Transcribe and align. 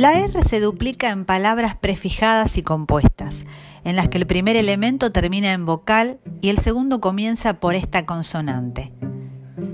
La 0.00 0.18
R 0.18 0.44
se 0.44 0.60
duplica 0.60 1.10
en 1.10 1.26
palabras 1.26 1.74
prefijadas 1.74 2.56
y 2.56 2.62
compuestas, 2.62 3.44
en 3.84 3.96
las 3.96 4.08
que 4.08 4.16
el 4.16 4.26
primer 4.26 4.56
elemento 4.56 5.12
termina 5.12 5.52
en 5.52 5.66
vocal 5.66 6.20
y 6.40 6.48
el 6.48 6.56
segundo 6.56 7.02
comienza 7.02 7.60
por 7.60 7.74
esta 7.74 8.06
consonante. 8.06 8.94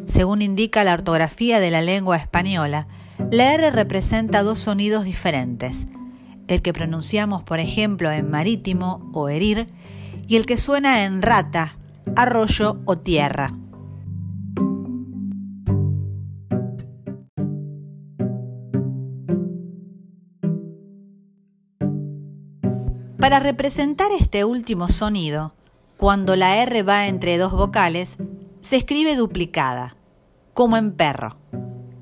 Según 0.09 0.43
indica 0.43 0.83
la 0.83 0.95
ortografía 0.95 1.61
de 1.61 1.71
la 1.71 1.81
lengua 1.81 2.17
española, 2.17 2.89
la 3.31 3.55
R 3.55 3.71
representa 3.71 4.43
dos 4.43 4.59
sonidos 4.59 5.05
diferentes, 5.05 5.87
el 6.49 6.61
que 6.61 6.73
pronunciamos 6.73 7.45
por 7.45 7.61
ejemplo 7.61 8.11
en 8.11 8.29
marítimo 8.29 9.09
o 9.13 9.29
herir 9.29 9.69
y 10.27 10.35
el 10.35 10.45
que 10.45 10.59
suena 10.59 11.05
en 11.05 11.23
rata, 11.23 11.79
arroyo 12.17 12.81
o 12.85 12.97
tierra. 12.97 13.53
Para 23.19 23.41
representar 23.41 24.13
este 24.13 24.45
último 24.45 24.89
sonido, 24.89 25.55
cuando 25.97 26.37
la 26.37 26.59
R 26.59 26.83
va 26.83 27.07
entre 27.07 27.39
dos 27.39 27.53
vocales, 27.53 28.19
se 28.61 28.77
escribe 28.77 29.17
duplicada, 29.17 29.97
como 30.53 30.77
en 30.77 30.93
perro. 30.93 31.39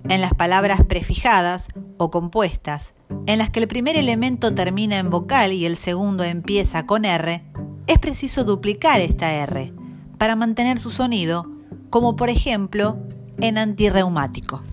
En 0.09 0.21
las 0.21 0.35
palabras 0.35 0.83
prefijadas 0.85 1.69
o 1.99 2.11
compuestas, 2.11 2.95
en 3.27 3.39
las 3.39 3.51
que 3.51 3.61
el 3.61 3.69
primer 3.69 3.97
elemento 3.97 4.55
termina 4.55 4.99
en 4.99 5.09
vocal 5.09 5.53
y 5.53 5.67
el 5.67 5.77
segundo 5.77 6.25
empieza 6.25 6.85
con 6.85 7.05
R, 7.05 7.45
es 7.87 7.99
preciso 8.01 8.43
duplicar 8.43 9.01
esta 9.01 9.33
R 9.33 9.73
para 10.19 10.35
mantener 10.35 10.81
su 10.81 10.91
sonido, 10.91 11.49
como 11.91 12.17
por 12.17 12.29
ejemplo 12.29 12.99
en 13.41 13.57
antirreumático. 13.59 14.65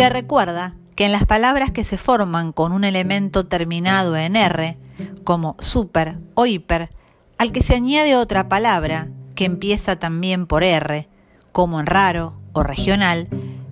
Se 0.00 0.08
recuerda 0.08 0.76
que 0.96 1.04
en 1.04 1.12
las 1.12 1.26
palabras 1.26 1.72
que 1.72 1.84
se 1.84 1.98
forman 1.98 2.52
con 2.52 2.72
un 2.72 2.84
elemento 2.84 3.46
terminado 3.46 4.16
en 4.16 4.34
R, 4.34 4.78
como 5.24 5.56
super 5.58 6.18
o 6.32 6.46
hiper, 6.46 6.88
al 7.36 7.52
que 7.52 7.62
se 7.62 7.74
añade 7.74 8.16
otra 8.16 8.48
palabra 8.48 9.08
que 9.34 9.44
empieza 9.44 9.96
también 9.96 10.46
por 10.46 10.64
R, 10.64 11.06
como 11.52 11.80
en 11.80 11.84
raro 11.84 12.34
o 12.54 12.62
regional, 12.62 13.28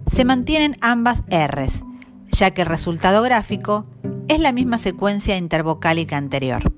se 0.07 0.27
mantienen 0.27 0.77
ambas 0.83 1.25
Rs, 1.31 1.83
ya 2.31 2.51
que 2.51 2.61
el 2.61 2.69
resultado 2.69 3.23
gráfico 3.23 3.87
es 4.29 4.39
la 4.39 4.53
misma 4.53 4.77
secuencia 4.77 5.39
intervocálica 5.39 6.19
anterior. 6.19 6.78